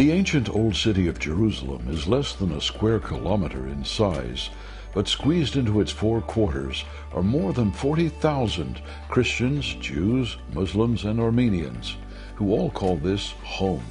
[0.00, 4.48] The ancient old city of Jerusalem is less than a square kilometer in size,
[4.94, 11.98] but squeezed into its four quarters are more than 40,000 Christians, Jews, Muslims, and Armenians,
[12.36, 13.84] who all call this home.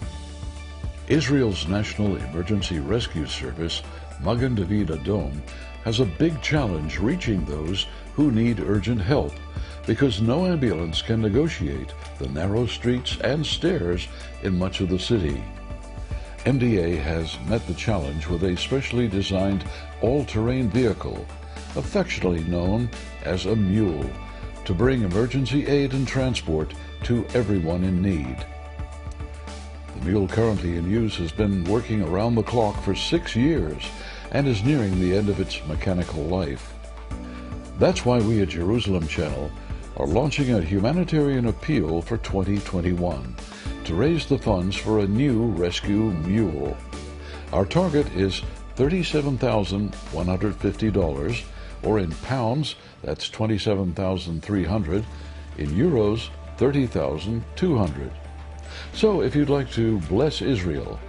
[1.08, 3.84] Israel's National Emergency Rescue Service,
[4.20, 5.40] Magen David Adom,
[5.84, 7.86] has a big challenge reaching those
[8.16, 9.34] who need urgent help
[9.86, 14.08] because no ambulance can negotiate the narrow streets and stairs
[14.42, 15.44] in much of the city.
[16.50, 19.66] MDA has met the challenge with a specially designed
[20.02, 21.24] all-terrain vehicle,
[21.76, 22.90] affectionately known
[23.24, 24.10] as a mule,
[24.66, 26.74] to bring emergency aid and transport
[27.04, 28.36] to everyone in need.
[30.00, 33.88] The mule currently in use has been working around the clock for six years
[34.32, 36.74] and is nearing the end of its mechanical life.
[37.78, 39.52] That's why we at Jerusalem Channel
[39.98, 43.36] are launching a humanitarian appeal for 2021
[43.90, 46.78] to raise the funds for a new rescue mule.
[47.52, 48.44] Our target is
[48.76, 51.44] $37,150
[51.82, 55.06] or in pounds that's 27,300
[55.58, 58.12] in euros 30,200.
[58.94, 61.00] So if you'd like to bless Israel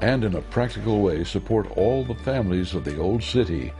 [0.00, 3.72] and in a practical way support all the families of the old city,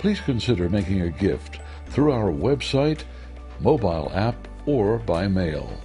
[0.00, 3.04] please consider making a gift through our website
[3.60, 5.80] mobile app, or by mail.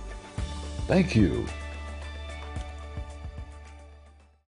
[0.88, 1.46] Thank you